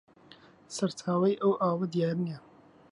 [0.75, 2.39] سەرچاوەی ئەو ئاوە دیار نییە